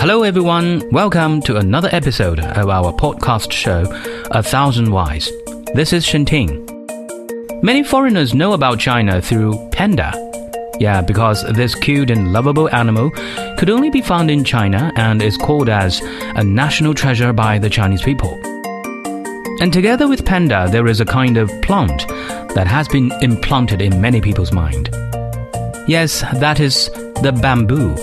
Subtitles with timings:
[0.00, 0.82] Hello, everyone.
[0.92, 3.84] Welcome to another episode of our podcast show,
[4.30, 5.30] A Thousand Whys.
[5.74, 6.48] This is Shenting.
[7.62, 10.10] Many foreigners know about China through panda.
[10.80, 13.10] Yeah, because this cute and lovable animal
[13.58, 16.00] could only be found in China and is called as
[16.34, 18.40] a national treasure by the Chinese people.
[19.60, 22.08] And together with panda, there is a kind of plant
[22.54, 24.88] that has been implanted in many people's mind.
[25.86, 26.88] Yes, that is
[27.20, 27.94] the bamboo,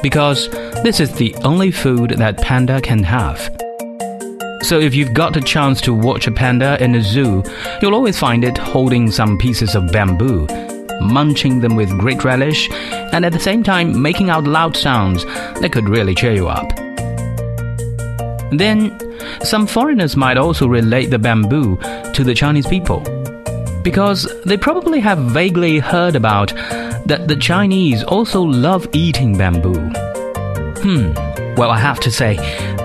[0.00, 0.48] because
[0.84, 3.40] this is the only food that panda can have.
[4.60, 7.42] So if you've got a chance to watch a panda in a zoo,
[7.80, 10.46] you'll always find it holding some pieces of bamboo,
[11.00, 15.72] munching them with great relish, and at the same time making out loud sounds that
[15.72, 16.68] could really cheer you up.
[18.52, 19.00] Then,
[19.42, 21.78] some foreigners might also relate the bamboo
[22.12, 23.00] to the Chinese people,
[23.82, 26.54] because they probably have vaguely heard about
[27.06, 30.03] that the Chinese also love eating bamboo.
[30.84, 31.14] Hmm,
[31.54, 32.36] well, I have to say,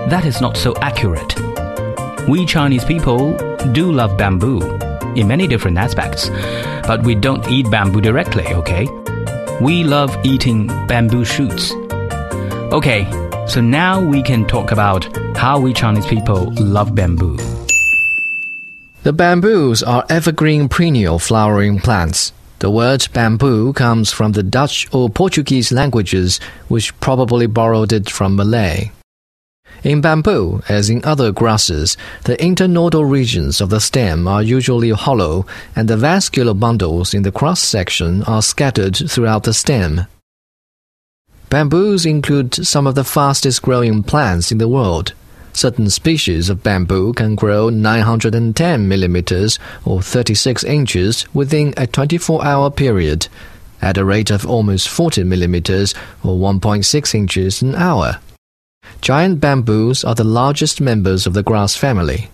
[0.08, 1.38] that is not so accurate.
[2.26, 3.36] We Chinese people
[3.72, 4.62] do love bamboo
[5.16, 6.30] in many different aspects,
[6.86, 8.88] but we don't eat bamboo directly, okay?
[9.60, 11.74] We love eating bamboo shoots.
[12.72, 13.04] Okay,
[13.46, 15.04] so now we can talk about
[15.36, 17.36] how we Chinese people love bamboo.
[19.02, 22.32] The bamboos are evergreen perennial flowering plants.
[22.60, 28.36] The word bamboo comes from the Dutch or Portuguese languages, which probably borrowed it from
[28.36, 28.92] Malay.
[29.82, 35.46] In bamboo, as in other grasses, the internodal regions of the stem are usually hollow,
[35.74, 40.06] and the vascular bundles in the cross section are scattered throughout the stem.
[41.48, 45.14] Bamboos include some of the fastest growing plants in the world.
[45.52, 52.70] Certain species of bamboo can grow 910 millimeters or 36 inches within a 24 hour
[52.70, 53.28] period,
[53.82, 58.20] at a rate of almost 40 millimeters or 1.6 inches an hour.
[59.00, 62.30] Giant bamboos are the largest members of the grass family.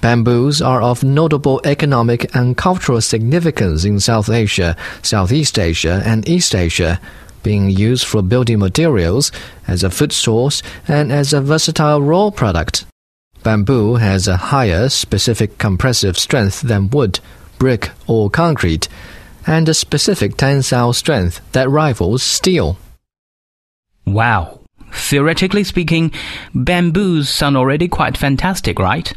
[0.00, 6.54] Bamboos are of notable economic and cultural significance in South Asia, Southeast Asia, and East
[6.54, 7.00] Asia
[7.42, 9.32] being used for building materials,
[9.66, 12.84] as a food source, and as a versatile raw product.
[13.42, 17.20] Bamboo has a higher specific compressive strength than wood,
[17.58, 18.88] brick, or concrete,
[19.46, 22.78] and a specific tensile strength that rivals steel.
[24.06, 24.60] Wow.
[24.92, 26.12] Theoretically speaking,
[26.54, 29.12] bamboos sound already quite fantastic, right?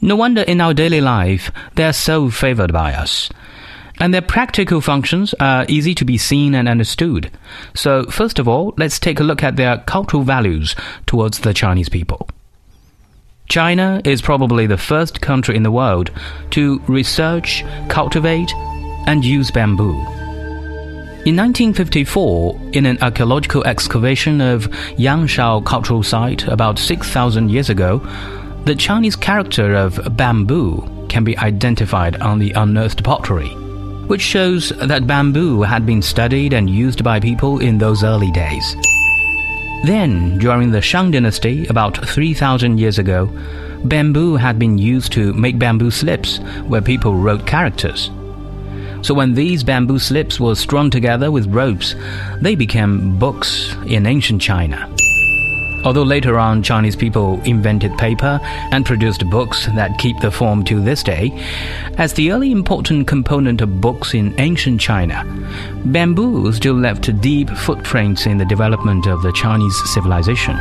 [0.00, 3.30] No wonder in our daily life they are so favored by us.
[4.00, 7.30] And their practical functions are easy to be seen and understood.
[7.74, 10.74] So, first of all, let's take a look at their cultural values
[11.06, 12.26] towards the Chinese people.
[13.50, 16.10] China is probably the first country in the world
[16.50, 18.50] to research, cultivate,
[19.06, 19.92] and use bamboo.
[21.26, 27.98] In 1954, in an archaeological excavation of Yangshao Cultural Site about 6,000 years ago,
[28.64, 33.54] the Chinese character of bamboo can be identified on the unearthed pottery
[34.10, 38.74] which shows that bamboo had been studied and used by people in those early days.
[39.84, 43.30] Then, during the Shang dynasty, about 3,000 years ago,
[43.84, 48.10] bamboo had been used to make bamboo slips where people wrote characters.
[49.02, 51.94] So when these bamboo slips were strung together with ropes,
[52.40, 54.92] they became books in ancient China.
[55.84, 60.80] Although later on Chinese people invented paper and produced books that keep the form to
[60.80, 61.32] this day,
[61.96, 65.24] as the early important component of books in ancient China,
[65.86, 70.56] bamboo still left deep footprints in the development of the Chinese civilization.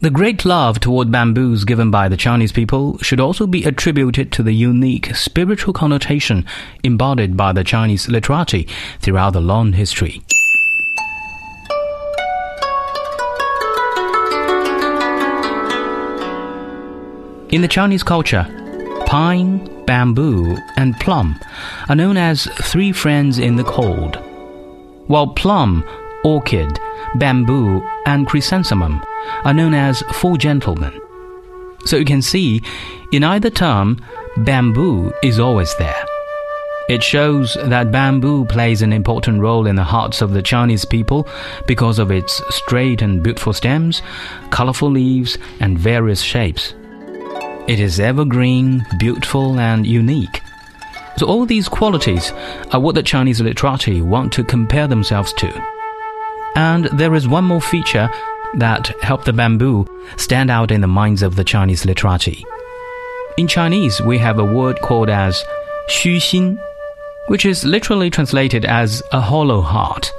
[0.00, 4.42] The great love toward bamboos given by the Chinese people should also be attributed to
[4.42, 6.44] the unique spiritual connotation
[6.84, 8.68] embodied by the Chinese literati
[9.00, 10.22] throughout the long history.
[17.56, 18.44] In the Chinese culture,
[19.06, 21.40] pine, bamboo, and plum
[21.88, 24.16] are known as three friends in the cold,
[25.06, 25.82] while plum,
[26.22, 26.78] orchid,
[27.14, 29.02] bamboo, and chrysanthemum
[29.44, 31.00] are known as four gentlemen.
[31.86, 32.60] So you can see,
[33.10, 34.04] in either term,
[34.36, 36.04] bamboo is always there.
[36.90, 41.26] It shows that bamboo plays an important role in the hearts of the Chinese people
[41.66, 44.02] because of its straight and beautiful stems,
[44.50, 46.74] colorful leaves, and various shapes.
[47.68, 50.42] It is evergreen, beautiful, and unique.
[51.16, 52.32] So, all these qualities
[52.72, 55.64] are what the Chinese literati want to compare themselves to.
[56.54, 58.10] And there is one more feature
[58.54, 59.86] that helped the bamboo
[60.16, 62.44] stand out in the minds of the Chinese literati.
[63.36, 65.42] In Chinese, we have a word called as
[65.88, 66.58] 虚心,
[67.28, 70.12] which is literally translated as a hollow heart.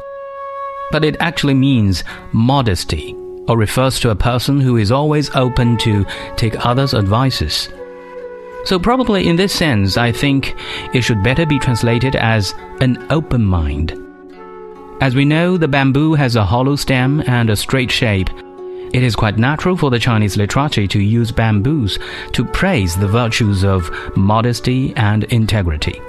[0.92, 3.16] but it actually means modesty
[3.48, 6.06] or refers to a person who is always open to
[6.36, 7.70] take others' advices.
[8.66, 10.54] So, probably in this sense, I think
[10.94, 13.98] it should better be translated as an open mind.
[15.00, 18.30] As we know, the bamboo has a hollow stem and a straight shape.
[18.94, 22.00] It is quite natural for the Chinese literati to use bamboos
[22.34, 26.02] to praise the virtues of modesty and integrity.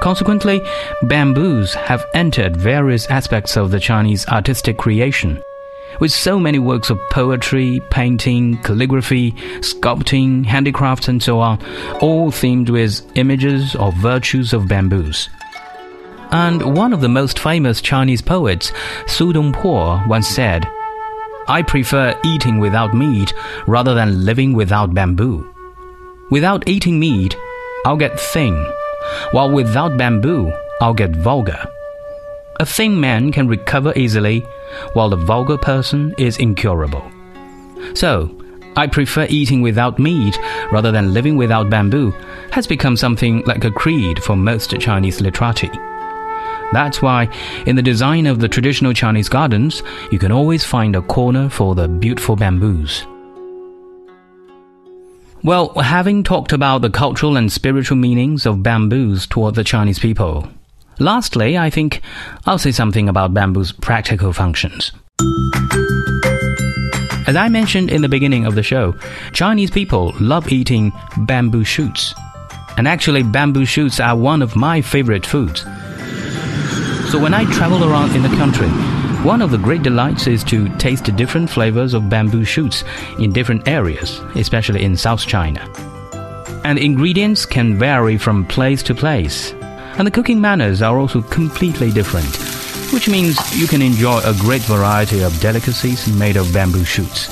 [0.00, 0.60] Consequently,
[1.02, 5.42] bamboos have entered various aspects of the Chinese artistic creation
[6.00, 11.60] with so many works of poetry, painting, calligraphy, sculpting, handicrafts, and so on,
[12.00, 15.28] all themed with images or virtues of bamboos.
[16.30, 18.72] And one of the most famous Chinese poets,
[19.06, 20.68] Su Dongpo, once said,
[21.48, 23.32] I prefer eating without meat
[23.66, 25.54] rather than living without bamboo.
[26.30, 27.34] Without eating meat,
[27.86, 28.54] I'll get thin,
[29.30, 30.52] while without bamboo,
[30.82, 31.64] I'll get vulgar.
[32.60, 34.44] A thin man can recover easily,
[34.92, 37.04] while the vulgar person is incurable.
[37.94, 38.34] So,
[38.76, 40.38] I prefer eating without meat
[40.70, 42.12] rather than living without bamboo
[42.52, 45.70] has become something like a creed for most Chinese literati.
[46.72, 47.28] That's why,
[47.66, 49.82] in the design of the traditional Chinese gardens,
[50.12, 53.06] you can always find a corner for the beautiful bamboos.
[55.42, 60.48] Well, having talked about the cultural and spiritual meanings of bamboos toward the Chinese people,
[61.00, 62.00] Lastly, I think
[62.44, 64.90] I'll say something about bamboo's practical functions.
[67.28, 68.96] As I mentioned in the beginning of the show,
[69.32, 72.14] Chinese people love eating bamboo shoots.
[72.76, 75.60] And actually, bamboo shoots are one of my favorite foods.
[77.10, 78.68] So when I travel around in the country,
[79.24, 82.82] one of the great delights is to taste different flavors of bamboo shoots
[83.18, 85.60] in different areas, especially in South China.
[86.64, 89.54] And ingredients can vary from place to place,
[89.98, 92.36] and the cooking manners are also completely different,
[92.92, 97.28] which means you can enjoy a great variety of delicacies made of bamboo shoots.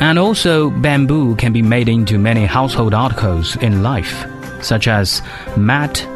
[0.00, 4.24] And also, bamboo can be made into many household articles in life,
[4.62, 5.20] such as
[5.58, 6.06] mat,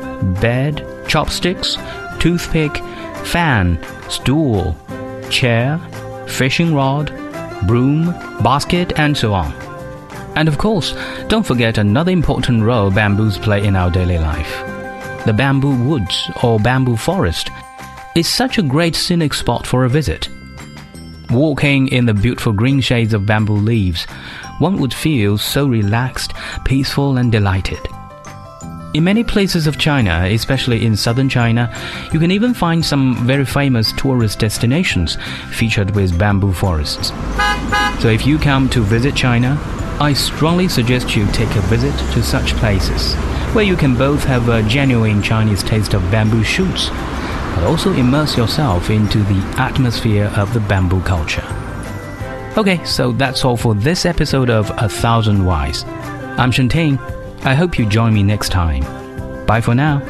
[0.40, 1.76] bed, chopsticks,
[2.18, 2.78] toothpick,
[3.24, 3.78] fan,
[4.08, 4.74] stool,
[5.28, 5.78] chair,
[6.26, 7.12] fishing rod,
[7.66, 8.06] broom,
[8.42, 9.52] basket, and so on.
[10.34, 10.94] And of course,
[11.28, 14.64] don't forget another important role bamboos play in our daily life
[15.24, 17.50] the bamboo woods or bamboo forest,
[18.14, 20.28] is such a great scenic spot for a visit.
[21.30, 24.04] Walking in the beautiful green shades of bamboo leaves,
[24.58, 26.32] one would feel so relaxed,
[26.64, 27.80] peaceful, and delighted.
[28.92, 31.74] In many places of China, especially in southern China,
[32.12, 35.18] you can even find some very famous tourist destinations
[35.50, 37.08] featured with bamboo forests.
[38.00, 39.58] So if you come to visit China,
[40.00, 43.16] I strongly suggest you take a visit to such places
[43.54, 46.88] where you can both have a genuine Chinese taste of bamboo shoots,
[47.54, 51.44] but also immerse yourself into the atmosphere of the bamboo culture.
[52.58, 55.84] Okay, so that's all for this episode of A Thousand Whys.
[56.36, 56.98] I'm Shantain.
[57.44, 58.82] I hope you join me next time.
[59.46, 60.00] Bye for now.